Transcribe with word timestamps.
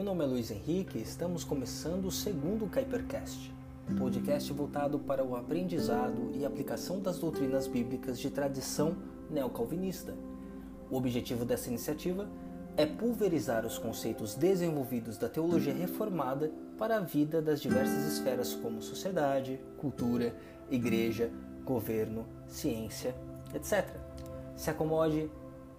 Meu 0.00 0.06
nome 0.06 0.24
é 0.24 0.26
Luiz 0.26 0.50
Henrique 0.50 0.96
e 0.96 1.02
estamos 1.02 1.44
começando 1.44 2.06
o 2.06 2.10
segundo 2.10 2.66
Kuipercast, 2.72 3.52
um 3.86 3.96
podcast 3.96 4.50
voltado 4.50 4.98
para 4.98 5.22
o 5.22 5.36
aprendizado 5.36 6.30
e 6.34 6.42
aplicação 6.42 7.02
das 7.02 7.18
doutrinas 7.18 7.66
bíblicas 7.66 8.18
de 8.18 8.30
tradição 8.30 8.96
neocalvinista. 9.28 10.14
O 10.90 10.96
objetivo 10.96 11.44
dessa 11.44 11.68
iniciativa 11.68 12.26
é 12.78 12.86
pulverizar 12.86 13.66
os 13.66 13.76
conceitos 13.76 14.34
desenvolvidos 14.34 15.18
da 15.18 15.28
teologia 15.28 15.74
reformada 15.74 16.50
para 16.78 16.96
a 16.96 17.00
vida 17.00 17.42
das 17.42 17.60
diversas 17.60 18.10
esferas 18.10 18.54
como 18.54 18.80
sociedade, 18.80 19.60
cultura, 19.76 20.34
igreja, 20.70 21.30
governo, 21.62 22.24
ciência, 22.46 23.14
etc. 23.54 23.86
Se 24.56 24.70
acomode 24.70 25.30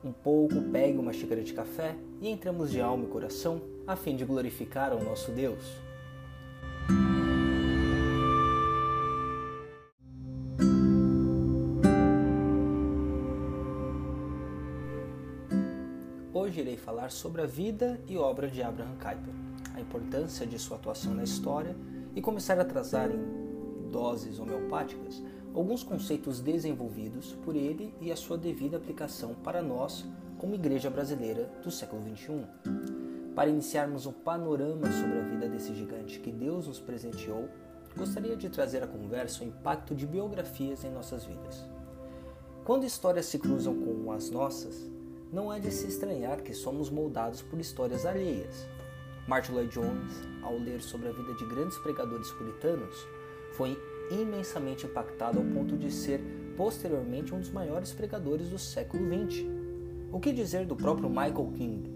um 0.04 0.12
pouco, 0.12 0.62
pegue 0.72 0.98
uma 0.98 1.14
xícara 1.14 1.44
de 1.44 1.54
café 1.54 1.96
e 2.20 2.30
entramos 2.30 2.72
de 2.72 2.82
alma 2.82 3.05
e 3.05 3.08
coração 3.08 3.62
a 3.86 3.96
fim 3.96 4.16
de 4.16 4.26
glorificar 4.26 4.91
ao 4.91 5.04
nosso 5.04 5.32
Deus. 5.32 5.64
Hoje 16.34 16.62
irei 16.62 16.76
falar 16.76 17.12
sobre 17.12 17.41
a 17.41 17.46
vida 17.46 18.02
e 18.08 18.18
obra 18.18 18.48
de 18.48 18.62
Abraham 18.62 18.96
Kuyper, 18.96 19.34
a 19.76 19.80
importância 19.80 20.46
de 20.46 20.58
sua 20.58 20.77
atuação 20.77 21.13
na 21.13 21.24
história 21.24 21.76
e 22.16 22.22
começar 22.22 22.60
a 22.60 22.66
trazer 22.66 23.12
em 23.12 23.90
doses 23.90 24.40
homeopáticas 24.40 25.22
alguns 25.54 25.84
conceitos 25.84 26.40
desenvolvidos 26.40 27.34
por 27.44 27.55
ele 27.55 27.94
e 28.00 28.12
a 28.12 28.16
sua 28.16 28.38
devida 28.38 28.78
aplicação 28.78 29.34
para 29.44 29.62
nós 29.62 30.05
como 30.38 30.55
igreja 30.55 30.90
brasileira 30.90 31.52
do 31.63 31.70
século 31.70 32.02
XXI. 32.02 32.46
Para 33.35 33.49
iniciarmos 33.49 34.05
um 34.05 34.12
panorama 34.12 34.91
sobre 34.91 35.20
a 35.20 35.24
vida 35.24 35.48
desse 35.48 35.74
gigante 35.76 36.20
que 36.20 36.32
Deus 36.32 36.68
nos 36.68 36.79
presenteou, 36.79 37.48
gostaria 37.96 38.35
de 38.35 38.49
trazer 38.49 38.82
à 38.84 38.88
conversa 38.88 39.44
o 39.44 39.48
impacto 39.48 39.94
de 39.94 40.07
biografias 40.07 40.84
em 40.84 40.91
nossas 40.91 41.26
vidas. 41.26 41.66
Quando 42.63 42.85
histórias 42.85 43.26
se 43.26 43.40
cruzam 43.40 43.76
com 43.76 44.12
as 44.12 44.29
nossas, 44.29 44.90
não 45.32 45.52
é 45.52 45.60
de 45.60 45.72
se 45.72 45.88
estranhar 45.88 46.41
que 46.41 46.54
somos 46.54 46.90
moldados 46.90 47.41
por 47.41 47.60
histórias 47.60 48.05
alheias. 48.05 48.68
Martin 49.27 49.54
Lloyd 49.54 49.72
Jones, 49.74 50.13
ao 50.41 50.57
ler 50.57 50.82
sobre 50.82 51.07
a 51.07 51.12
vida 51.12 51.34
de 51.35 51.46
grandes 51.46 51.77
pregadores 51.77 52.29
puritanos, 52.32 52.96
foi 53.54 53.77
imensamente 54.13 54.85
impactado 54.85 55.40
ao 55.40 55.45
ponto 55.45 55.77
de 55.77 55.91
ser 55.91 56.20
posteriormente 56.57 57.34
um 57.34 57.40
dos 57.40 57.49
maiores 57.49 57.93
pregadores 57.93 58.49
do 58.49 58.59
século 58.59 59.04
XX. 59.04 59.45
O 60.12 60.20
que 60.20 60.34
dizer 60.34 60.65
do 60.65 60.76
próprio 60.76 61.09
Michael 61.09 61.51
King, 61.55 61.90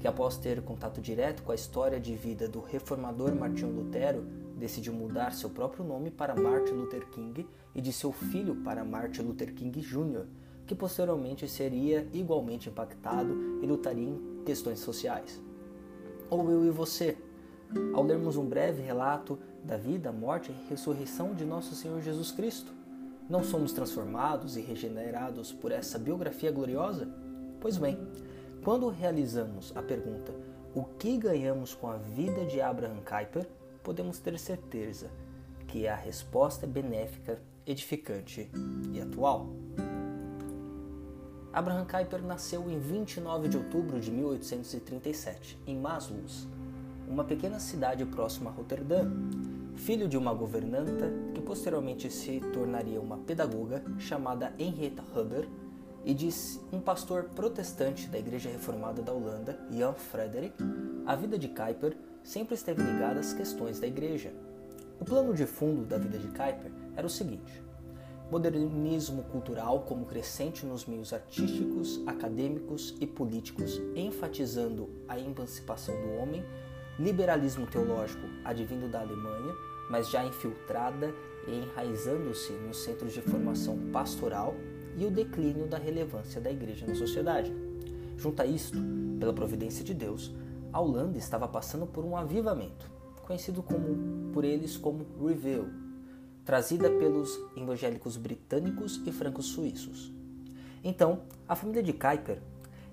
que 0.00 0.08
após 0.08 0.36
ter 0.36 0.60
contato 0.62 1.00
direto 1.00 1.42
com 1.42 1.52
a 1.52 1.54
história 1.54 2.00
de 2.00 2.14
vida 2.16 2.48
do 2.48 2.60
reformador 2.60 3.34
Martinho 3.34 3.70
Lutero, 3.70 4.24
decidiu 4.56 4.92
mudar 4.92 5.32
seu 5.32 5.50
próprio 5.50 5.84
nome 5.84 6.10
para 6.10 6.34
Martin 6.34 6.72
Luther 6.72 7.06
King 7.10 7.46
e 7.74 7.80
de 7.80 7.92
seu 7.92 8.12
filho 8.12 8.56
para 8.56 8.84
Martin 8.84 9.22
Luther 9.22 9.54
King 9.54 9.80
Jr., 9.80 10.24
que 10.66 10.74
posteriormente 10.74 11.48
seria 11.48 12.06
igualmente 12.12 12.68
impactado 12.68 13.60
e 13.62 13.66
lutaria 13.66 14.08
em 14.08 14.42
questões 14.44 14.78
sociais. 14.78 15.40
Ou 16.30 16.50
eu 16.50 16.64
e 16.64 16.70
você, 16.70 17.16
ao 17.92 18.04
lermos 18.04 18.36
um 18.36 18.46
breve 18.46 18.82
relato 18.82 19.38
da 19.64 19.76
vida, 19.76 20.12
morte 20.12 20.50
e 20.50 20.68
ressurreição 20.68 21.34
de 21.34 21.44
nosso 21.44 21.74
Senhor 21.74 22.00
Jesus 22.00 22.30
Cristo, 22.30 22.72
não 23.28 23.44
somos 23.44 23.72
transformados 23.72 24.56
e 24.56 24.60
regenerados 24.60 25.52
por 25.52 25.72
essa 25.72 25.98
biografia 25.98 26.50
gloriosa? 26.50 27.08
Pois 27.60 27.76
bem, 27.76 27.98
quando 28.64 28.88
realizamos 28.88 29.72
a 29.76 29.82
pergunta 29.82 30.32
o 30.74 30.84
que 30.84 31.16
ganhamos 31.16 31.74
com 31.74 31.88
a 31.88 31.96
vida 31.96 32.44
de 32.46 32.60
Abraham 32.60 33.00
Kuyper, 33.04 33.46
podemos 33.82 34.18
ter 34.18 34.38
certeza 34.38 35.10
que 35.68 35.86
a 35.86 35.94
resposta 35.94 36.66
é 36.66 36.68
benéfica, 36.68 37.40
edificante 37.66 38.50
e 38.92 39.00
atual. 39.00 39.48
Abraham 41.52 41.84
Kuyper 41.84 42.22
nasceu 42.22 42.70
em 42.70 42.78
29 42.78 43.48
de 43.48 43.58
outubro 43.58 44.00
de 44.00 44.10
1837, 44.10 45.58
em 45.66 45.78
Maslus, 45.78 46.48
uma 47.06 47.24
pequena 47.24 47.60
cidade 47.60 48.06
próxima 48.06 48.50
a 48.50 48.52
Roterdã, 48.54 49.10
filho 49.76 50.08
de 50.08 50.16
uma 50.16 50.32
governanta 50.32 51.12
que 51.34 51.40
posteriormente 51.40 52.10
se 52.10 52.40
tornaria 52.52 53.00
uma 53.00 53.18
pedagoga 53.18 53.82
chamada 53.98 54.52
Henrietta 54.58 55.02
Huber 55.14 55.48
e 56.04 56.14
de 56.14 56.28
um 56.72 56.80
pastor 56.80 57.24
protestante 57.34 58.08
da 58.08 58.18
Igreja 58.18 58.50
Reformada 58.50 59.02
da 59.02 59.12
Holanda, 59.12 59.58
Jan 59.70 59.92
Frederik, 59.92 60.56
a 61.06 61.14
vida 61.14 61.38
de 61.38 61.48
Kuyper 61.48 61.96
sempre 62.22 62.54
esteve 62.54 62.82
ligada 62.82 63.20
às 63.20 63.32
questões 63.32 63.78
da 63.80 63.86
igreja. 63.86 64.32
O 65.00 65.04
plano 65.04 65.34
de 65.34 65.46
fundo 65.46 65.84
da 65.84 65.98
vida 65.98 66.18
de 66.18 66.28
Kuyper 66.28 66.72
era 66.96 67.06
o 67.06 67.10
seguinte: 67.10 67.62
modernismo 68.30 69.24
cultural 69.24 69.80
como 69.80 70.06
crescente 70.06 70.64
nos 70.64 70.86
meios 70.86 71.12
artísticos, 71.12 72.00
acadêmicos 72.06 72.96
e 73.00 73.06
políticos, 73.06 73.80
enfatizando 73.94 74.88
a 75.08 75.18
emancipação 75.18 75.94
do 76.00 76.14
homem, 76.14 76.44
liberalismo 76.98 77.66
teológico 77.66 78.26
advindo 78.44 78.90
da 78.90 79.00
Alemanha, 79.00 79.54
mas 79.90 80.10
já 80.10 80.24
infiltrada 80.24 81.12
e 81.46 81.52
enraizando-se 81.52 82.52
nos 82.52 82.82
centros 82.84 83.12
de 83.12 83.20
formação 83.20 83.78
pastoral 83.92 84.54
e 84.96 85.04
o 85.04 85.10
declínio 85.10 85.66
da 85.66 85.78
relevância 85.78 86.40
da 86.40 86.50
igreja 86.50 86.86
na 86.86 86.94
sociedade. 86.94 87.52
Junto 88.16 88.40
a 88.40 88.46
isto, 88.46 88.78
pela 89.18 89.32
providência 89.32 89.84
de 89.84 89.94
Deus, 89.94 90.32
a 90.72 90.80
Holanda 90.80 91.18
estava 91.18 91.48
passando 91.48 91.86
por 91.86 92.04
um 92.04 92.16
avivamento, 92.16 92.90
conhecido 93.26 93.62
como, 93.62 94.32
por 94.32 94.44
eles 94.44 94.76
como 94.76 95.06
Reveal, 95.20 95.66
trazida 96.44 96.90
pelos 96.90 97.38
evangélicos 97.56 98.16
britânicos 98.16 99.00
e 99.06 99.12
francos 99.12 99.46
suíços. 99.46 100.12
Então, 100.82 101.22
a 101.48 101.54
família 101.54 101.82
de 101.82 101.92
Kuyper 101.92 102.40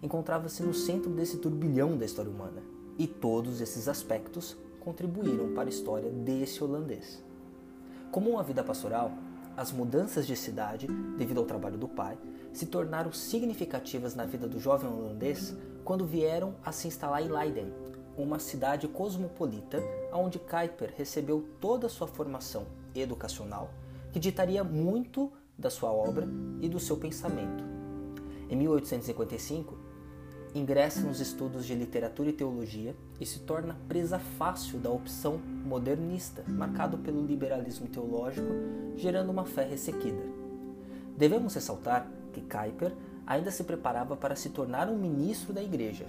encontrava-se 0.02 0.62
no 0.64 0.74
centro 0.74 1.10
desse 1.12 1.38
turbilhão 1.38 1.98
da 1.98 2.06
história 2.06 2.32
humana, 2.32 2.62
e 3.00 3.08
todos 3.08 3.62
esses 3.62 3.88
aspectos 3.88 4.58
contribuíram 4.82 5.54
para 5.54 5.70
a 5.70 5.70
história 5.70 6.12
desse 6.12 6.62
holandês. 6.62 7.24
Como 8.12 8.30
uma 8.30 8.44
vida 8.44 8.64
pastoral, 8.64 9.12
as 9.56 9.72
mudanças 9.72 10.28
de 10.28 10.36
cidade, 10.36 10.88
devido 11.18 11.40
ao 11.40 11.46
trabalho 11.46 11.78
do 11.78 11.88
pai, 11.88 12.18
se 12.52 12.66
tornaram 12.66 13.12
significativas 13.12 14.16
na 14.16 14.26
vida 14.26 14.48
do 14.48 14.60
jovem 14.60 14.92
holandês 14.92 15.56
quando 15.84 16.06
vieram 16.06 16.56
a 16.64 16.72
se 16.72 16.88
instalar 16.88 17.24
em 17.24 17.30
Leiden, 17.30 17.74
uma 18.18 18.38
cidade 18.38 18.88
cosmopolita 18.88 19.82
onde 20.12 20.40
Kuyper 20.40 20.94
recebeu 20.96 21.48
toda 21.62 21.88
a 21.88 21.90
sua 21.90 22.08
formação 22.08 22.66
educacional, 22.94 23.70
que 24.12 24.20
ditaria 24.20 24.64
muito 24.64 25.32
da 25.58 25.70
sua 25.70 25.92
obra 25.92 26.28
e 26.60 26.68
do 26.68 26.80
seu 26.80 26.98
pensamento. 26.98 27.64
Em 28.50 28.56
1855, 28.56 29.78
ingressa 30.56 31.02
nos 31.02 31.20
estudos 31.20 31.66
de 31.66 31.76
literatura 31.76 32.30
e 32.30 32.34
teologia 32.34 32.96
e 33.20 33.26
se 33.26 33.40
torna 33.40 33.78
presa 33.88 34.20
fácil 34.20 34.80
da 34.80 34.90
opção 34.90 35.38
modernista, 35.38 36.44
marcado 36.48 36.98
pelo 36.98 37.26
liberalismo 37.26 37.88
teológico, 37.88 38.48
gerando 38.96 39.30
uma 39.30 39.46
fé 39.46 39.64
ressequida. 39.64 40.24
Devemos 41.16 41.54
ressaltar 41.54 42.08
que 42.34 42.42
Kuyper 42.42 42.94
ainda 43.26 43.52
se 43.52 43.64
preparava 43.64 44.16
para 44.18 44.36
se 44.36 44.50
tornar 44.50 44.90
um 44.90 44.98
ministro 44.98 45.54
da 45.54 45.62
igreja. 45.62 46.06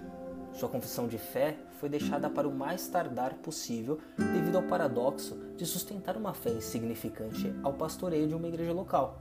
Sua 0.53 0.69
confissão 0.69 1.06
de 1.06 1.19
fé 1.19 1.56
foi 1.79 1.89
deixada 1.89 2.29
para 2.29 2.49
o 2.49 2.55
mais 2.55 2.89
tardar 2.89 3.34
possível 3.34 3.99
devido 4.17 4.56
ao 4.56 4.62
paradoxo 4.62 5.37
de 5.56 5.65
sustentar 5.65 6.17
uma 6.17 6.34
fé 6.34 6.50
insignificante 6.50 7.55
ao 7.62 7.75
pastoreio 7.75 8.27
de 8.27 8.34
uma 8.34 8.49
igreja 8.49 8.73
local. 8.73 9.21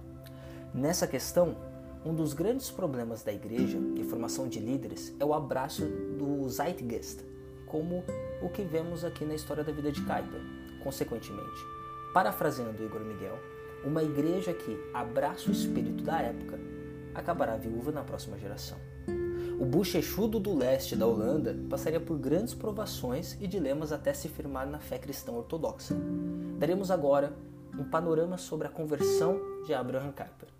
Nessa 0.74 1.08
questão, 1.08 1.56
um 2.06 2.14
dos 2.14 2.34
grandes 2.34 2.72
problemas 2.72 3.24
da 3.24 3.32
igreja 3.32 3.78
e 3.96 4.04
formação 4.04 4.48
de 4.48 4.60
líderes 4.60 5.14
é 5.20 5.26
o 5.26 5.34
abraço 5.34 5.86
do 6.18 6.48
Zeitgeist, 6.48 7.24
como 7.66 8.04
o 8.42 8.50
que 8.50 8.64
vemos 8.64 9.04
aqui 9.04 9.26
na 9.26 9.36
história 9.36 9.64
da 9.64 9.72
vida 9.72 9.92
de 9.92 10.02
Kuyper. 10.02 10.42
Consequentemente, 10.84 11.60
parafraseando 12.14 12.84
Igor 12.84 13.02
Miguel, 13.02 13.38
uma 13.84 14.02
igreja 14.02 14.54
que 14.54 14.78
abraça 14.94 15.50
o 15.50 15.52
espírito 15.52 16.04
da 16.04 16.22
época 16.22 16.58
acabará 17.14 17.58
viúva 17.58 17.92
na 17.92 18.04
próxima 18.04 18.38
geração. 18.38 18.78
O 19.60 19.66
bochechudo 19.66 20.40
do 20.40 20.56
leste 20.56 20.96
da 20.96 21.06
Holanda 21.06 21.58
passaria 21.70 22.00
por 22.00 22.18
grandes 22.18 22.54
provações 22.54 23.36
e 23.42 23.48
dilemas 23.48 23.92
até 23.92 24.14
se 24.14 24.30
firmar 24.30 24.66
na 24.68 24.80
fé 24.80 24.98
cristã 24.98 25.34
ortodoxa. 25.34 25.94
Daremos 26.58 26.90
agora 26.90 27.34
um 27.78 27.84
panorama 27.84 28.38
sobre 28.38 28.68
a 28.68 28.70
conversão 28.70 29.38
de 29.66 29.74
Abraham 29.74 30.14
Kuyper. 30.14 30.59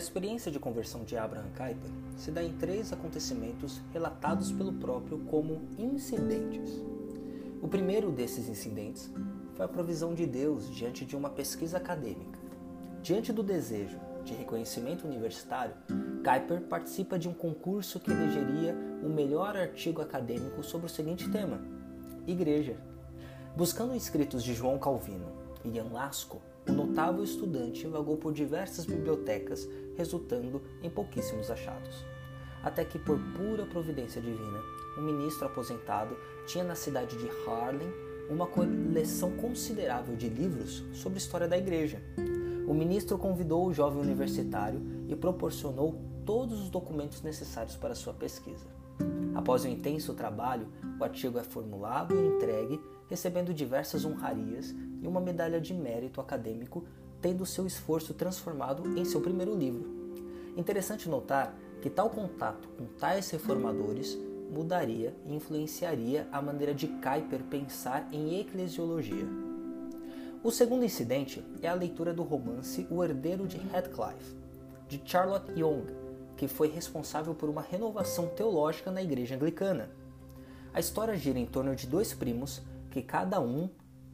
Experiência 0.00 0.50
de 0.50 0.58
conversão 0.58 1.04
de 1.04 1.16
Abraham 1.16 1.50
Kuyper 1.56 1.90
se 2.16 2.30
dá 2.30 2.42
em 2.42 2.52
três 2.52 2.92
acontecimentos 2.92 3.80
relatados 3.92 4.50
pelo 4.50 4.72
próprio 4.72 5.18
como 5.26 5.60
incidentes. 5.78 6.82
O 7.62 7.68
primeiro 7.68 8.10
desses 8.10 8.48
incidentes 8.48 9.10
foi 9.54 9.66
a 9.66 9.68
provisão 9.68 10.14
de 10.14 10.26
Deus 10.26 10.74
diante 10.74 11.04
de 11.04 11.14
uma 11.14 11.28
pesquisa 11.28 11.76
acadêmica. 11.76 12.38
Diante 13.02 13.32
do 13.32 13.42
desejo 13.42 13.98
de 14.24 14.34
reconhecimento 14.34 15.06
universitário, 15.06 15.74
Kuiper 16.24 16.62
participa 16.62 17.18
de 17.18 17.28
um 17.28 17.34
concurso 17.34 18.00
que 18.00 18.10
elegeria 18.10 18.74
o 19.02 19.08
melhor 19.08 19.56
artigo 19.56 20.00
acadêmico 20.00 20.62
sobre 20.62 20.86
o 20.86 20.90
seguinte 20.90 21.30
tema: 21.30 21.60
Igreja. 22.26 22.76
Buscando 23.56 23.94
escritos 23.94 24.42
de 24.42 24.54
João 24.54 24.78
Calvino 24.78 25.26
e 25.64 25.70
Ian 25.70 25.88
Lasco, 25.92 26.40
o 26.70 26.72
notável 26.72 27.24
estudante 27.24 27.86
vagou 27.86 28.16
por 28.16 28.32
diversas 28.32 28.86
bibliotecas, 28.86 29.68
resultando 29.96 30.62
em 30.82 30.88
pouquíssimos 30.88 31.50
achados. 31.50 32.04
Até 32.62 32.84
que, 32.84 32.98
por 32.98 33.18
pura 33.36 33.66
providência 33.66 34.20
divina, 34.20 34.60
um 34.96 35.02
ministro 35.02 35.46
aposentado 35.46 36.16
tinha 36.46 36.62
na 36.62 36.74
cidade 36.74 37.16
de 37.16 37.28
Harlem 37.46 37.88
uma 38.30 38.46
coleção 38.46 39.32
considerável 39.32 40.14
de 40.14 40.28
livros 40.28 40.84
sobre 40.92 41.18
história 41.18 41.48
da 41.48 41.58
igreja. 41.58 42.00
O 42.68 42.74
ministro 42.74 43.18
convidou 43.18 43.66
o 43.66 43.74
jovem 43.74 44.00
universitário 44.00 44.80
e 45.08 45.16
proporcionou 45.16 46.00
todos 46.24 46.60
os 46.60 46.70
documentos 46.70 47.22
necessários 47.22 47.74
para 47.74 47.94
sua 47.94 48.12
pesquisa. 48.14 48.79
Após 49.34 49.64
um 49.64 49.68
intenso 49.68 50.14
trabalho, 50.14 50.68
o 50.98 51.04
artigo 51.04 51.38
é 51.38 51.42
formulado 51.42 52.14
e 52.14 52.26
entregue, 52.26 52.80
recebendo 53.08 53.54
diversas 53.54 54.04
honrarias 54.04 54.74
e 55.00 55.06
uma 55.06 55.20
medalha 55.20 55.60
de 55.60 55.72
mérito 55.72 56.20
acadêmico, 56.20 56.84
tendo 57.20 57.46
seu 57.46 57.66
esforço 57.66 58.14
transformado 58.14 58.98
em 58.98 59.04
seu 59.04 59.20
primeiro 59.20 59.56
livro. 59.56 59.88
Interessante 60.56 61.08
notar 61.08 61.54
que 61.80 61.88
tal 61.88 62.10
contato 62.10 62.68
com 62.76 62.84
tais 62.98 63.30
reformadores 63.30 64.18
mudaria 64.50 65.14
e 65.26 65.34
influenciaria 65.34 66.28
a 66.32 66.42
maneira 66.42 66.74
de 66.74 66.86
Kuyper 66.86 67.42
pensar 67.44 68.08
em 68.12 68.40
eclesiologia. 68.40 69.26
O 70.42 70.50
segundo 70.50 70.84
incidente 70.84 71.44
é 71.62 71.68
a 71.68 71.74
leitura 71.74 72.12
do 72.12 72.22
romance 72.22 72.86
O 72.90 73.04
Herdeiro 73.04 73.46
de 73.46 73.58
Heathcliff, 73.58 74.36
de 74.88 75.00
Charlotte 75.04 75.52
Young, 75.58 75.84
que 76.40 76.48
foi 76.48 76.68
responsável 76.68 77.34
por 77.34 77.50
uma 77.50 77.60
renovação 77.60 78.26
teológica 78.28 78.90
na 78.90 79.02
igreja 79.02 79.34
anglicana. 79.34 79.90
A 80.72 80.80
história 80.80 81.14
gira 81.14 81.38
em 81.38 81.44
torno 81.44 81.76
de 81.76 81.86
dois 81.86 82.14
primos 82.14 82.62
que 82.90 83.02
cada 83.02 83.38
um 83.40 83.68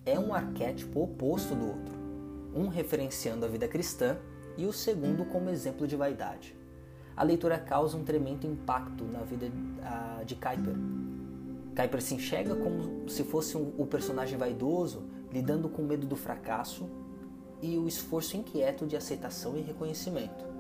é 0.05 0.19
um 0.19 0.35
arquétipo 0.35 1.05
oposto 1.05 1.55
do 1.55 1.69
outro, 1.69 1.95
um 2.53 2.67
referenciando 2.67 3.47
a 3.47 3.49
vida 3.49 3.69
cristã 3.69 4.19
e 4.59 4.67
o 4.67 4.73
segundo 4.73 5.25
como 5.27 5.51
exemplo 5.51 5.87
de 5.87 5.95
vaidade 5.95 6.57
a 7.17 7.23
leitura 7.23 7.59
causa 7.59 7.97
um 7.97 8.05
tremendo 8.05 8.47
impacto 8.47 9.05
na 9.05 9.21
vida 9.21 9.51
de 10.27 10.35
Kuiper. 10.35 10.75
Kuiper 11.75 12.03
se 12.03 12.15
enxerga 12.15 12.55
como 12.55 13.09
se 13.09 13.25
fosse 13.25 13.57
o 13.57 13.87
personagem 13.87 14.37
vaidoso, 14.37 15.05
lidando 15.33 15.69
com 15.69 15.83
o 15.83 15.87
medo 15.87 16.07
do 16.07 16.15
fracasso 16.15 16.87
e 17.63 17.79
o 17.79 17.89
esforço 17.89 18.37
inquieto 18.37 18.87
de 18.87 18.97
aceitação 18.97 19.57
e 19.57 19.63
reconhecimento. 19.63 20.56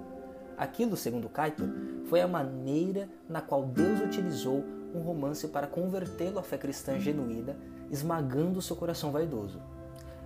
Aquilo, 0.56 0.96
segundo 0.96 1.28
Kuiper, 1.28 1.68
foi 2.06 2.20
a 2.20 2.28
maneira 2.28 3.08
na 3.28 3.40
qual 3.40 3.64
Deus 3.64 4.00
utilizou 4.00 4.64
um 4.94 5.00
romance 5.00 5.48
para 5.48 5.66
convertê-lo 5.66 6.38
à 6.38 6.42
fé 6.42 6.56
cristã 6.56 6.98
genuína, 6.98 7.56
esmagando 7.90 8.62
seu 8.62 8.74
coração 8.74 9.12
vaidoso. 9.12 9.60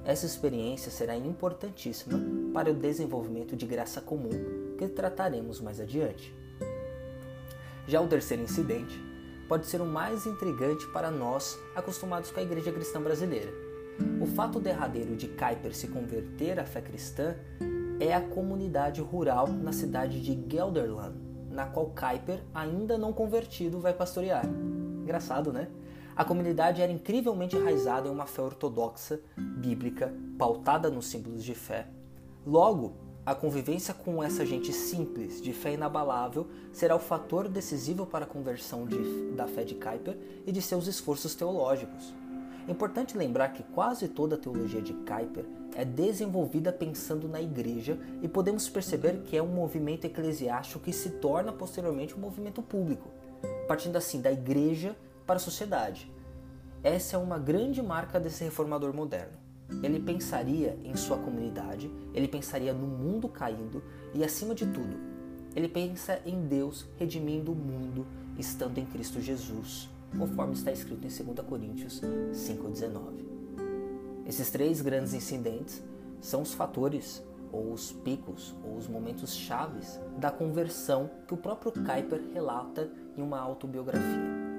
Essa 0.05 0.27
experiência 0.27 0.91
será 0.91 1.17
importantíssima 1.17 2.19
para 2.55 2.71
o 2.71 2.75
desenvolvimento 2.75 3.57
de 3.57 3.67
graça 3.67 4.01
comum 4.01 4.31
que 4.79 4.89
trataremos 4.89 5.61
mais 5.61 5.81
adiante. 5.81 6.35
Já 7.87 8.01
o 8.01 8.07
terceiro 8.07 8.43
incidente 8.43 8.99
pode 9.49 9.67
ser 9.67 9.81
o 9.81 9.87
mais 9.87 10.27
intrigante 10.27 10.87
para 10.93 11.11
nós 11.11 11.59
acostumados 11.75 12.31
com 12.31 12.39
a 12.39 12.43
igreja 12.43 12.71
cristã 12.71 13.03
brasileira. 13.03 13.53
O 14.21 14.27
fato 14.27 14.61
derradeiro 14.61 15.17
de 15.17 15.27
Kuiper 15.27 15.75
se 15.75 15.89
converter 15.89 16.59
à 16.61 16.65
fé 16.65 16.81
cristã 16.81 17.35
é 18.01 18.15
a 18.15 18.21
comunidade 18.21 19.03
rural 19.03 19.47
na 19.47 19.73
cidade 19.73 20.21
de 20.23 20.43
Gelderland, 20.51 21.15
na 21.51 21.67
qual 21.67 21.93
Kuiper, 21.95 22.43
ainda 22.55 22.97
não 22.97 23.13
convertido, 23.13 23.79
vai 23.79 23.93
pastorear. 23.93 24.47
Engraçado, 25.03 25.53
né? 25.53 25.69
A 26.17 26.25
comunidade 26.25 26.81
era 26.81 26.91
incrivelmente 26.91 27.57
enraizada 27.57 28.09
em 28.09 28.11
uma 28.11 28.27
fé 28.27 28.41
ortodoxa, 28.43 29.21
bíblica, 29.37 30.15
pautada 30.39 30.91
nos 30.91 31.07
símbolos 31.07 31.45
de 31.45 31.55
fé. 31.55 31.89
Logo, 32.47 32.95
a 33.25 33.35
convivência 33.35 33.93
com 33.93 34.23
essa 34.23 34.47
gente 34.47 34.73
simples, 34.73 35.41
de 35.41 35.53
fé 35.53 35.75
inabalável, 35.75 36.49
será 36.73 36.97
o 36.97 36.99
fator 36.99 37.49
decisivo 37.49 38.07
para 38.07 38.25
a 38.25 38.29
conversão 38.29 38.87
de, 38.87 39.33
da 39.33 39.47
fé 39.47 39.63
de 39.63 39.75
Kuyper 39.75 40.17
e 40.47 40.53
de 40.53 40.63
seus 40.63 40.87
esforços 40.87 41.35
teológicos. 41.35 42.15
É 42.69 42.71
importante 42.71 43.17
lembrar 43.17 43.51
que 43.51 43.63
quase 43.63 44.09
toda 44.09 44.37
a 44.37 44.39
teologia 44.39 44.81
de 44.81 44.93
Kuyper 44.93 45.45
é 45.75 45.85
desenvolvida 45.85 46.73
pensando 46.73 47.29
na 47.29 47.41
igreja 47.41 47.99
e 48.23 48.29
podemos 48.29 48.69
perceber 48.69 49.23
que 49.23 49.37
é 49.37 49.43
um 49.43 49.49
movimento 49.49 50.05
eclesiástico 50.05 50.85
que 50.85 50.93
se 50.93 51.11
torna 51.11 51.53
posteriormente 51.53 52.15
um 52.15 52.21
movimento 52.21 52.63
público, 52.63 53.09
partindo 53.67 53.97
assim 53.97 54.21
da 54.21 54.31
igreja 54.31 54.97
para 55.27 55.37
a 55.37 55.41
sociedade. 55.41 56.11
Essa 56.83 57.17
é 57.17 57.19
uma 57.19 57.39
grande 57.39 57.83
marca 57.83 58.19
desse 58.19 58.45
reformador 58.45 58.95
moderno. 58.95 59.39
Ele 59.83 60.01
pensaria 60.01 60.77
em 60.85 60.97
sua 60.97 61.19
comunidade, 61.19 61.91
ele 62.13 62.27
pensaria 62.27 62.73
no 62.73 62.87
mundo 62.87 63.29
caindo 63.29 63.83
e, 64.13 64.25
acima 64.25 64.55
de 64.55 64.67
tudo, 64.67 64.97
ele 65.55 65.69
pensa 65.69 66.21
em 66.27 66.47
Deus 66.47 66.87
redimindo 66.99 67.53
o 67.53 67.57
mundo 67.57 68.07
estando 68.39 68.79
em 68.79 68.87
Cristo 68.87 69.21
Jesus, 69.21 69.89
conforme 70.19 70.55
está 70.55 70.73
escrito 70.73 71.07
em 71.07 71.25
2 71.25 71.47
Coríntios 71.47 72.01
5,19. 72.01 73.21
Esses 74.27 74.51
três 74.51 74.81
grandes 74.81 75.13
incidentes 75.13 75.83
são 76.21 76.43
os 76.43 76.55
fatores, 76.55 77.23
ou 77.53 77.73
os 77.73 77.91
picos, 77.91 78.55
ou 78.65 78.77
os 78.77 78.87
momentos 78.87 79.35
chaves 79.35 79.99
da 80.19 80.31
conversão 80.31 81.11
que 81.27 81.35
o 81.35 81.37
próprio 81.37 81.73
Kuyper 81.73 82.23
relata 82.33 82.91
em 83.17 83.23
uma 83.23 83.41
autobiografia. 83.41 84.51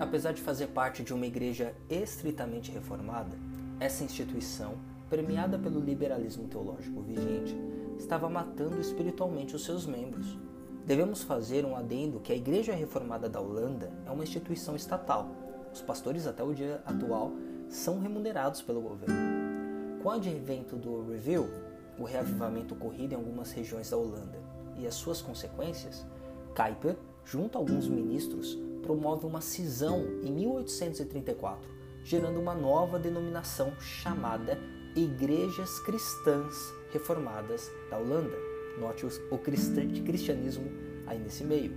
Apesar 0.00 0.32
de 0.32 0.42
fazer 0.42 0.66
parte 0.68 1.04
de 1.04 1.14
uma 1.14 1.24
igreja 1.24 1.72
estritamente 1.88 2.72
reformada, 2.72 3.38
essa 3.78 4.02
instituição, 4.02 4.74
premiada 5.10 5.58
pelo 5.58 5.80
liberalismo 5.80 6.46
teológico 6.46 7.02
vigente, 7.02 7.54
estava 7.98 8.30
matando 8.30 8.80
espiritualmente 8.80 9.56
os 9.56 9.64
seus 9.64 9.84
membros. 9.84 10.38
Devemos 10.86 11.22
fazer 11.22 11.64
um 11.64 11.76
adendo 11.76 12.20
que 12.20 12.32
a 12.32 12.36
Igreja 12.36 12.72
Reformada 12.72 13.28
da 13.28 13.40
Holanda 13.40 13.92
é 14.06 14.10
uma 14.10 14.22
instituição 14.22 14.76
estatal. 14.76 15.28
Os 15.74 15.82
pastores, 15.82 16.26
até 16.26 16.42
o 16.42 16.54
dia 16.54 16.80
atual, 16.86 17.32
são 17.68 18.00
remunerados 18.00 18.62
pelo 18.62 18.80
governo. 18.80 19.14
Com 20.02 20.08
o 20.08 20.12
advento 20.12 20.76
do 20.76 21.10
Review, 21.10 21.46
o 21.98 22.04
reavivamento 22.04 22.74
ocorrido 22.74 23.14
em 23.14 23.16
algumas 23.16 23.52
regiões 23.52 23.90
da 23.90 23.96
Holanda 23.96 24.38
e 24.78 24.86
as 24.86 24.94
suas 24.94 25.20
consequências, 25.20 26.06
Kuyper, 26.56 26.96
junto 27.24 27.58
a 27.58 27.60
alguns 27.60 27.86
ministros, 27.86 28.58
promove 28.82 29.26
uma 29.26 29.40
cisão 29.40 30.06
em 30.22 30.32
1834, 30.32 31.68
gerando 32.02 32.40
uma 32.40 32.54
nova 32.54 32.98
denominação 32.98 33.72
chamada 33.78 34.58
Igrejas 34.96 35.78
Cristãs 35.80 36.72
Reformadas 36.92 37.70
da 37.88 37.98
Holanda. 37.98 38.36
Note 38.78 39.06
o 39.06 39.38
cristianismo 39.38 40.70
aí 41.06 41.18
nesse 41.18 41.44
meio. 41.44 41.72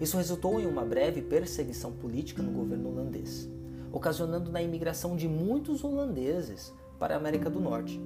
Isso 0.00 0.16
resultou 0.16 0.58
em 0.58 0.66
uma 0.66 0.84
breve 0.84 1.20
perseguição 1.20 1.92
política 1.92 2.42
no 2.42 2.50
governo 2.50 2.90
holandês, 2.90 3.48
ocasionando 3.92 4.50
na 4.50 4.62
imigração 4.62 5.16
de 5.16 5.28
muitos 5.28 5.84
holandeses 5.84 6.72
para 6.98 7.14
a 7.14 7.18
América 7.18 7.50
do 7.50 7.60
Norte. 7.60 8.00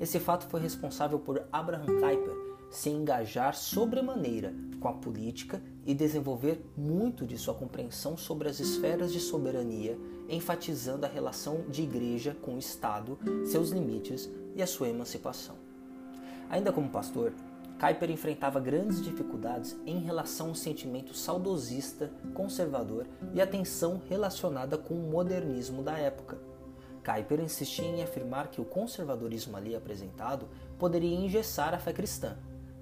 Esse 0.00 0.18
fato 0.18 0.46
foi 0.46 0.60
responsável 0.60 1.18
por 1.18 1.42
Abraham 1.52 1.86
Kuyper 1.86 2.34
se 2.70 2.88
engajar 2.88 3.54
sobremaneira 3.54 4.54
com 4.80 4.88
a 4.88 4.92
política 4.92 5.62
e 5.84 5.94
desenvolver 5.94 6.64
muito 6.76 7.26
de 7.26 7.36
sua 7.36 7.54
compreensão 7.54 8.16
sobre 8.16 8.48
as 8.48 8.60
esferas 8.60 9.12
de 9.12 9.20
soberania, 9.20 9.98
enfatizando 10.28 11.06
a 11.06 11.08
relação 11.08 11.64
de 11.68 11.82
igreja 11.82 12.36
com 12.42 12.54
o 12.54 12.58
Estado, 12.58 13.18
seus 13.44 13.70
limites 13.70 14.30
e 14.54 14.62
a 14.62 14.66
sua 14.66 14.88
emancipação. 14.88 15.56
Ainda 16.50 16.72
como 16.72 16.88
pastor, 16.88 17.32
Kuyper 17.78 18.10
enfrentava 18.10 18.58
grandes 18.58 19.00
dificuldades 19.00 19.76
em 19.86 20.00
relação 20.00 20.48
ao 20.48 20.54
sentimento 20.54 21.14
saudosista, 21.14 22.10
conservador 22.34 23.06
e 23.32 23.40
a 23.40 23.46
tensão 23.46 24.02
relacionada 24.08 24.76
com 24.76 24.94
o 24.94 25.10
modernismo 25.10 25.82
da 25.82 25.96
época. 25.96 26.38
Kuyper 27.04 27.40
insistia 27.40 27.86
em 27.86 28.02
afirmar 28.02 28.48
que 28.48 28.60
o 28.60 28.64
conservadorismo 28.64 29.56
ali 29.56 29.76
apresentado 29.76 30.48
poderia 30.76 31.14
engessar 31.14 31.72
a 31.72 31.78
fé 31.78 31.92
cristã, 31.92 32.36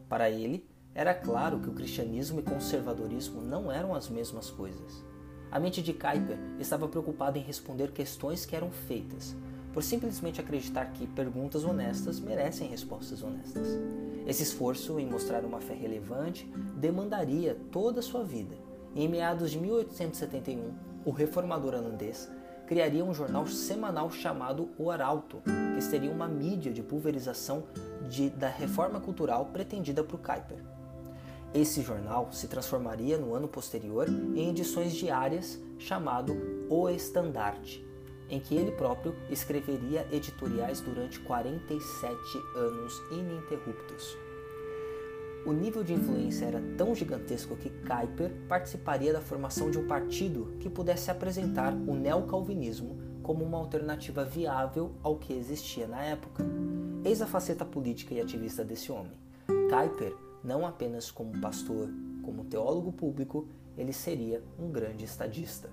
para 0.09 0.31
ele, 0.31 0.67
era 0.97 1.13
claro 1.13 1.61
que 1.61 1.69
o 1.69 1.75
cristianismo 1.75 2.41
e 2.41 2.43
conservadorismo 2.43 3.43
não 3.43 3.71
eram 3.71 3.95
as 3.95 4.09
mesmas 4.09 4.49
coisas. 4.49 5.05
A 5.51 5.61
mente 5.61 5.83
de 5.83 5.93
Kuyper 5.93 6.39
estava 6.59 6.89
preocupada 6.89 7.37
em 7.37 7.43
responder 7.43 7.93
questões 7.93 8.47
que 8.47 8.57
eram 8.57 8.71
feitas, 8.71 9.37
por 9.75 9.83
simplesmente 9.83 10.41
acreditar 10.41 10.87
que 10.95 11.07
perguntas 11.07 11.65
honestas 11.65 12.19
merecem 12.19 12.71
respostas 12.71 13.23
honestas. 13.23 13.79
Esse 14.27 14.43
esforço 14.43 14.99
em 14.99 15.05
mostrar 15.05 15.45
uma 15.45 15.61
fé 15.61 15.75
relevante 15.75 16.51
demandaria 16.75 17.55
toda 17.71 18.01
a 18.01 18.03
sua 18.03 18.25
vida. 18.25 18.57
Em 18.95 19.07
meados 19.07 19.51
de 19.51 19.59
1871, 19.59 20.73
o 21.05 21.11
reformador 21.11 21.75
holandês 21.75 22.27
criaria 22.67 23.05
um 23.05 23.13
jornal 23.13 23.47
semanal 23.47 24.11
chamado 24.11 24.71
O 24.79 24.91
Arauto, 24.91 25.43
que 25.75 25.83
seria 25.83 26.11
uma 26.11 26.27
mídia 26.27 26.73
de 26.73 26.83
pulverização 26.83 27.65
de, 28.09 28.31
da 28.31 28.49
reforma 28.49 28.99
cultural 28.99 29.45
pretendida 29.53 30.03
por 30.03 30.19
Kuyper. 30.21 30.76
Esse 31.55 31.83
jornal 31.83 32.31
se 32.33 32.49
transformaria 32.49 33.17
no 33.17 33.35
ano 33.35 33.49
posterior 33.49 34.09
em 34.09 34.51
edições 34.51 34.95
diárias 34.95 35.59
chamado 35.79 36.37
O 36.69 36.89
Estandarte, 36.89 37.87
em 38.29 38.41
que 38.41 38.55
ele 38.55 38.73
próprio 38.73 39.15
escreveria 39.31 40.07
editoriais 40.13 40.81
durante 40.81 41.19
47 41.21 42.17
anos 42.57 43.03
ininterruptos. 43.11 44.17
O 45.47 45.53
nível 45.53 45.85
de 45.85 45.95
influência 45.95 46.47
era 46.47 46.61
tão 46.77 46.93
gigantesco 46.93 47.57
que 47.57 47.71
Kuyper 47.71 48.33
participaria 48.49 49.13
da 49.13 49.21
formação 49.21 49.71
de 49.71 49.79
um 49.79 49.87
partido 49.87 50.57
que 50.59 50.69
pudesse 50.69 51.09
apresentar 51.09 51.73
o 51.73 51.95
neocalvinismo 51.95 52.99
como 53.23 53.45
uma 53.45 53.59
alternativa 53.59 54.25
viável 54.25 54.93
ao 55.05 55.17
que 55.17 55.33
existia 55.33 55.87
na 55.87 56.03
época. 56.03 56.45
Eis 57.05 57.23
a 57.23 57.27
faceta 57.27 57.65
política 57.65 58.13
e 58.13 58.21
ativista 58.21 58.65
desse 58.65 58.91
homem. 58.91 59.13
Kuyper, 59.47 60.13
não 60.47 60.65
apenas 60.65 61.11
como 61.11 61.41
pastor, 61.41 61.91
como 62.23 62.45
teólogo 62.45 62.93
público, 62.93 63.49
ele 63.77 63.93
seria 63.93 64.41
um 64.57 64.71
grande 64.71 65.05
estadista. 65.05 65.69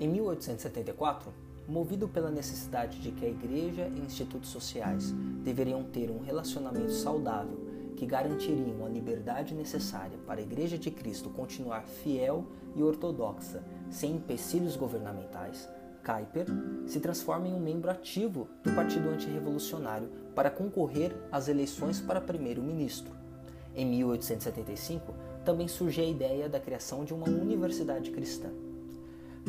Em 0.00 0.08
1874, 0.08 1.32
movido 1.68 2.08
pela 2.08 2.30
necessidade 2.30 3.00
de 3.00 3.12
que 3.12 3.24
a 3.24 3.28
igreja 3.28 3.88
e 3.94 4.00
institutos 4.00 4.50
sociais 4.50 5.12
deveriam 5.44 5.84
ter 5.84 6.10
um 6.10 6.18
relacionamento 6.18 6.92
saudável 6.92 7.64
que 7.96 8.04
garantiriam 8.04 8.84
a 8.84 8.88
liberdade 8.88 9.54
necessária 9.54 10.18
para 10.26 10.40
a 10.40 10.42
Igreja 10.42 10.76
de 10.76 10.90
Cristo 10.90 11.30
continuar 11.30 11.86
fiel 11.86 12.44
e 12.74 12.82
ortodoxa 12.82 13.64
sem 13.90 14.16
empecilhos 14.16 14.76
governamentais, 14.76 15.68
Kuyper 16.06 16.46
se 16.86 17.00
transforma 17.00 17.48
em 17.48 17.52
um 17.52 17.58
membro 17.58 17.90
ativo 17.90 18.48
do 18.62 18.72
Partido 18.72 19.08
Antirrevolucionário 19.08 20.08
para 20.34 20.50
concorrer 20.50 21.16
às 21.32 21.48
eleições 21.48 22.00
para 22.00 22.20
primeiro-ministro. 22.20 23.10
Em 23.74 23.84
1875, 23.84 25.12
também 25.44 25.66
surge 25.66 26.00
a 26.00 26.04
ideia 26.04 26.48
da 26.48 26.60
criação 26.60 27.04
de 27.04 27.12
uma 27.12 27.28
universidade 27.28 28.10
cristã. 28.10 28.48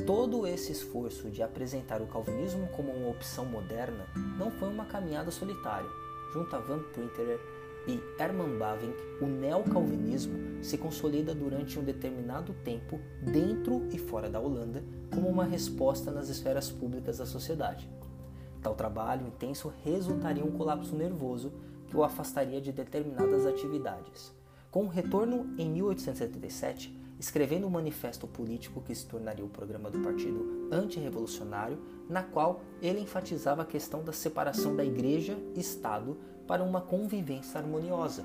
Todo 0.06 0.46
esse 0.46 0.72
esforço 0.72 1.30
de 1.30 1.42
apresentar 1.42 2.02
o 2.02 2.08
calvinismo 2.08 2.68
como 2.76 2.92
uma 2.92 3.10
opção 3.10 3.46
moderna 3.46 4.06
não 4.38 4.52
foi 4.52 4.70
uma 4.70 4.86
caminhada 4.86 5.32
solitária. 5.32 5.90
Junto 6.34 6.56
a 6.56 6.60
Van 6.60 6.80
Printerer 6.94 7.40
e 7.88 8.00
Herman 8.22 8.58
Bavinck, 8.58 8.98
o 9.22 9.26
neocalvinismo 9.26 10.64
se 10.64 10.78
consolida 10.78 11.34
durante 11.34 11.80
um 11.80 11.84
determinado 11.84 12.54
tempo 12.64 13.00
dentro 13.22 13.88
e 13.92 13.98
fora 13.98 14.30
da 14.30 14.40
Holanda 14.40 14.84
como 15.14 15.30
uma 15.30 15.46
resposta 15.46 16.12
nas 16.12 16.28
esferas 16.28 16.70
públicas 16.70 17.18
da 17.18 17.26
sociedade. 17.26 17.90
Tal 18.62 18.76
trabalho 18.76 19.28
intenso 19.28 19.72
resultaria 19.84 20.44
em 20.44 20.48
um 20.48 20.52
colapso 20.52 20.96
nervoso 20.96 21.54
que 21.88 21.96
o 21.96 22.04
afastaria 22.04 22.60
de 22.60 22.72
determinadas 22.72 23.46
atividades. 23.46 24.34
Com 24.70 24.84
o 24.84 24.90
retorno 24.90 25.56
em 25.58 25.70
1877, 25.70 26.94
escrevendo 27.20 27.66
um 27.66 27.70
manifesto 27.70 28.28
político 28.28 28.82
que 28.82 28.94
se 28.94 29.06
tornaria 29.06 29.46
o 29.46 29.50
programa 29.50 29.90
do 29.90 30.00
Partido 30.00 30.68
Antirrevolucionário, 30.72 31.80
na 32.10 32.22
qual 32.22 32.62
ele 32.82 33.00
enfatizava 33.00 33.62
a 33.62 33.66
questão 33.66 34.04
da 34.04 34.12
separação 34.12 34.76
da 34.76 34.86
Igreja 34.86 35.38
Estado 35.56 36.18
para 36.48 36.64
uma 36.64 36.82
convivência 36.82 37.60
harmoniosa. 37.60 38.24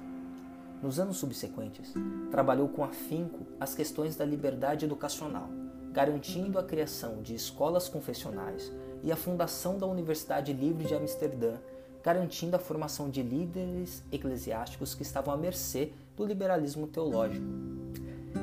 Nos 0.83 0.99
anos 0.99 1.17
subsequentes, 1.17 1.93
trabalhou 2.31 2.69
com 2.69 2.83
afinco 2.83 3.47
as 3.61 3.75
questões 3.75 4.17
da 4.17 4.25
liberdade 4.25 4.85
educacional, 4.85 5.49
garantindo 5.93 6.59
a 6.59 6.64
criação 6.64 7.23
de 7.23 7.35
escolas 7.35 7.88
confessionais 7.88 8.73
e 9.02 9.12
a 9.12 9.17
fundação 9.17 9.76
da 9.76 9.87
Universidade 9.87 10.52
Livre 10.52 10.85
de 10.85 10.95
Amsterdã, 10.95 11.55
garantindo 12.02 12.57
a 12.57 12.59
formação 12.59 13.11
de 13.11 13.23
líderes 13.23 14.02
eclesiásticos 14.11 14.95
que 14.95 15.02
estavam 15.02 15.35
à 15.35 15.37
mercê 15.37 15.93
do 16.17 16.25
liberalismo 16.25 16.87
teológico. 16.87 17.47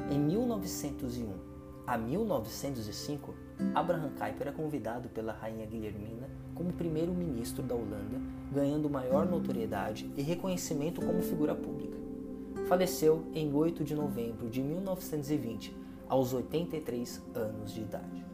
Em 0.10 0.20
1901 0.20 1.50
a 1.86 1.98
1905, 1.98 3.34
Abraham 3.74 4.12
Kuyper 4.12 4.48
é 4.48 4.52
convidado 4.52 5.10
pela 5.10 5.34
rainha 5.34 5.66
Guilhermina 5.66 6.30
como 6.60 6.74
primeiro-ministro 6.74 7.64
da 7.64 7.74
Holanda, 7.74 8.20
ganhando 8.52 8.90
maior 8.90 9.26
notoriedade 9.26 10.12
e 10.18 10.22
reconhecimento 10.22 11.00
como 11.00 11.22
figura 11.22 11.56
pública. 11.56 11.98
Faleceu 12.68 13.24
em 13.34 13.54
8 13.54 13.82
de 13.82 13.96
novembro 13.96 14.50
de 14.50 14.62
1920, 14.62 15.74
aos 16.10 16.34
83 16.34 17.22
anos 17.34 17.74
de 17.74 17.80
idade. 17.80 18.26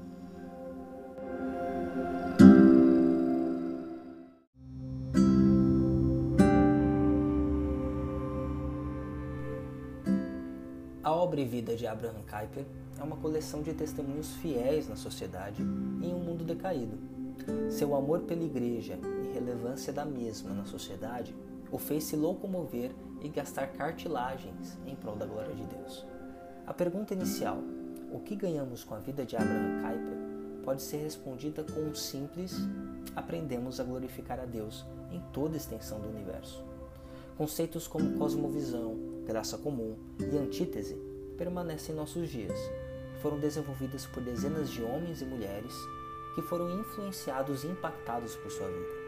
A 11.03 11.12
obra 11.13 11.39
e 11.39 11.46
vida 11.46 11.75
de 11.75 11.86
Abraham 11.86 12.24
Kuyper 12.27 12.65
é 13.00 13.03
uma 13.03 13.17
coleção 13.17 13.62
de 13.62 13.72
testemunhos 13.72 14.34
fiéis 14.38 14.89
na 14.89 14.96
sociedade 14.96 15.62
em 15.62 16.12
um 16.12 16.20
mundo 16.20 16.44
decaído. 16.44 17.14
Seu 17.70 17.96
amor 17.96 18.22
pela 18.22 18.44
igreja 18.44 19.00
e 19.24 19.34
relevância 19.34 19.92
da 19.92 20.06
mesma 20.06 20.54
na 20.54 20.65
sociedade 20.65 21.36
o 21.72 21.77
fez 21.77 22.04
se 22.06 22.15
locomover 22.15 22.92
e 23.22 23.30
gastar 23.30 23.68
cartilagens 23.68 24.77
em 24.86 24.96
prol 24.96 25.15
da 25.15 25.25
glória 25.25 25.54
de 25.54 25.65
Deus. 25.65 26.06
A 26.65 26.74
pergunta 26.74 27.13
inicial, 27.13 27.60
o 28.12 28.20
que 28.20 28.36
ganhamos 28.36 28.84
com 28.84 28.96
a 28.96 29.00
vida 29.00 29.25
de 29.25 29.36
Abraham 29.36 29.82
Kuyper, 29.82 30.63
pode 30.63 30.82
ser 30.82 30.98
respondida 30.98 31.63
com 31.63 31.80
um 31.82 31.94
simples 31.94 32.56
aprendemos 33.15 33.80
a 33.80 33.84
glorificar 33.84 34.39
a 34.39 34.46
Deus 34.46 34.86
em 35.12 35.22
toda 35.32 35.54
a 35.54 35.58
extensão 35.58 36.00
do 36.00 36.10
universo. 36.10 36.63
Conceitos 37.38 37.88
como 37.88 38.18
cosmovisão, 38.18 38.98
graça 39.25 39.58
comum 39.58 39.96
e 40.20 40.38
antítese 40.38 40.96
permanecem 41.38 41.94
em 41.94 41.98
nossos 41.98 42.30
dias. 42.30 42.58
Foram 43.22 43.39
desenvolvidas 43.39 44.06
por 44.06 44.24
dezenas 44.24 44.70
de 44.70 44.82
homens 44.82 45.22
e 45.22 45.25
mulheres 45.25 45.74
que 46.36 46.42
foram 46.42 46.80
influenciados 46.80 47.63
e 47.63 47.68
impactados 47.68 48.36
por 48.36 48.51
sua 48.51 48.68
vida. 48.68 49.06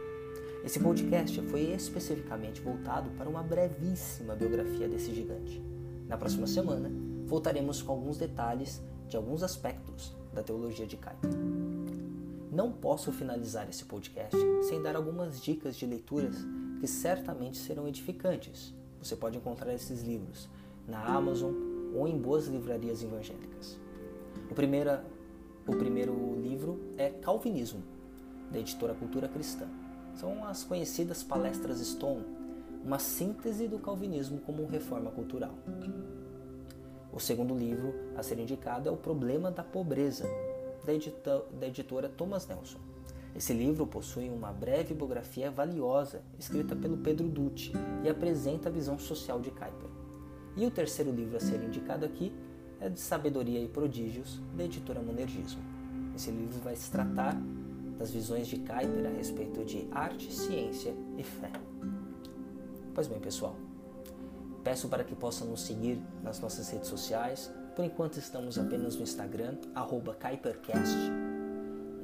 Esse 0.64 0.80
podcast 0.80 1.42
foi 1.44 1.74
especificamente 1.74 2.62
voltado 2.62 3.10
para 3.12 3.30
uma 3.30 3.44
brevíssima 3.44 4.36
biografia 4.36 4.88
desse 4.88 5.14
gigante. 5.14 5.62
Na 6.08 6.18
próxima 6.18 6.48
semana, 6.48 6.90
voltaremos 7.26 7.82
com 7.82 7.92
alguns 7.92 8.18
detalhes 8.18 8.82
de 9.08 9.18
alguns 9.18 9.44
aspectos 9.44 10.16
da 10.34 10.42
teologia 10.42 10.88
de 10.88 10.98
Kuyper. 10.98 11.32
Não 12.52 12.72
posso 12.72 13.12
finalizar 13.12 13.70
esse 13.70 13.86
podcast 13.86 14.38
sem 14.64 14.82
dar 14.82 14.96
algumas 14.96 15.42
dicas 15.42 15.76
de 15.76 15.86
leituras 15.86 16.36
que 16.80 16.88
certamente 16.88 17.58
serão 17.58 17.88
edificantes. 17.88 18.74
Você 19.02 19.16
pode 19.16 19.38
encontrar 19.38 19.74
esses 19.74 20.02
livros 20.02 20.50
na 20.88 21.04
Amazon 21.04 21.54
ou 21.94 22.08
em 22.08 22.18
boas 22.18 22.48
livrarias 22.48 23.04
evangélicas. 23.04 23.78
O 24.50 24.56
primeiro, 24.56 24.92
o 25.68 25.76
primeiro 25.76 26.40
livro 26.40 26.80
é 26.98 27.10
Calvinismo, 27.10 27.84
da 28.50 28.58
editora 28.58 28.94
Cultura 28.94 29.28
Cristã. 29.28 29.68
São 30.16 30.46
as 30.46 30.64
conhecidas 30.64 31.24
palestras 31.24 31.80
Stone, 31.86 32.26
uma 32.84 32.98
síntese 32.98 33.68
do 33.68 33.78
calvinismo 33.78 34.40
como 34.40 34.66
reforma 34.66 35.12
cultural. 35.12 35.54
O 37.12 37.20
segundo 37.20 37.54
livro 37.54 37.94
a 38.16 38.24
ser 38.24 38.40
indicado 38.40 38.88
é 38.88 38.92
O 38.92 38.96
Problema 38.96 39.52
da 39.52 39.62
Pobreza, 39.62 40.26
da, 40.86 40.94
edita, 40.94 41.44
da 41.60 41.68
editora 41.68 42.08
Thomas 42.08 42.48
Nelson. 42.48 42.80
Esse 43.36 43.54
livro 43.54 43.86
possui 43.86 44.30
uma 44.30 44.54
breve 44.54 44.94
biografia 44.94 45.52
valiosa, 45.52 46.22
escrita 46.40 46.78
pelo 46.78 46.98
Pedro 46.98 47.28
Dutti, 47.28 47.74
e 48.04 48.10
apresenta 48.10 48.70
a 48.70 48.72
visão 48.72 48.98
social 48.98 49.42
de 49.42 49.52
Kuyper. 49.52 49.90
E 50.56 50.66
o 50.66 50.72
terceiro 50.72 51.12
livro 51.12 51.36
a 51.36 51.40
ser 51.42 51.62
indicado 51.62 52.06
aqui 52.06 52.32
é 52.80 52.90
de 52.90 53.00
Sabedoria 53.00 53.60
e 53.60 53.68
Prodígios, 53.68 54.40
da 54.56 54.64
editora 54.64 55.02
Monergismo. 55.02 55.62
Esse 56.16 56.32
livro 56.32 56.60
vai 56.60 56.76
se 56.76 56.90
tratar 56.92 57.36
das 57.98 58.12
visões 58.12 58.48
de 58.48 58.58
Kuyper 58.58 59.08
a 59.08 59.16
respeito 59.16 59.66
de 59.66 59.88
arte, 59.92 60.32
ciência 60.32 60.94
e 61.18 61.24
fé. 61.24 61.52
Pois 62.94 63.08
bem, 63.08 63.20
pessoal, 63.20 63.56
peço 64.64 64.88
para 64.88 65.04
que 65.04 65.16
possam 65.16 65.48
nos 65.48 65.62
seguir 65.62 66.00
nas 66.24 66.40
nossas 66.40 66.70
redes 66.70 66.88
sociais. 66.88 67.52
Por 67.76 67.86
enquanto 67.86 68.18
estamos 68.18 68.58
apenas 68.58 68.96
no 68.96 69.04
Instagram, 69.04 69.58
arroba 69.74 70.16
Kuipercast, 70.16 70.98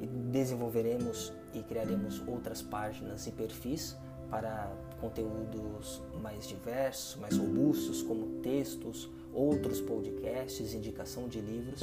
e 0.00 0.06
desenvolveremos 0.06 1.32
e 1.52 1.62
criaremos 1.62 2.22
outras 2.26 2.62
páginas 2.62 3.26
e 3.26 3.32
perfis 3.32 3.96
para 4.30 4.72
conteúdos 5.00 6.02
mais 6.20 6.46
diversos, 6.46 7.16
mais 7.20 7.36
robustos, 7.36 8.02
como 8.02 8.40
textos, 8.40 9.08
outros 9.34 9.80
podcasts, 9.80 10.72
indicação 10.72 11.28
de 11.28 11.40
livros. 11.40 11.80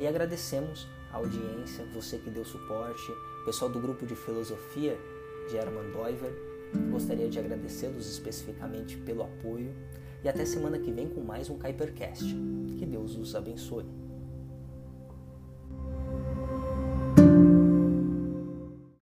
E 0.00 0.06
agradecemos 0.06 0.88
a 1.12 1.16
audiência, 1.16 1.84
você 1.92 2.18
que 2.18 2.30
deu 2.30 2.44
suporte, 2.44 3.12
pessoal 3.44 3.70
do 3.70 3.80
grupo 3.80 4.06
de 4.06 4.14
filosofia 4.14 4.98
de 5.48 5.56
Hermann 5.56 5.90
Doiver. 5.92 6.32
Gostaria 6.90 7.28
de 7.28 7.38
agradecê-los 7.38 8.10
especificamente 8.10 8.96
pelo 8.98 9.22
apoio 9.22 9.74
e 10.22 10.28
até 10.28 10.44
semana 10.44 10.78
que 10.78 10.90
vem 10.90 11.08
com 11.08 11.20
mais 11.20 11.48
um 11.48 11.58
Kuipercast. 11.58 12.24
Que 12.78 12.84
Deus 12.84 13.16
os 13.16 13.34
abençoe. 13.34 14.07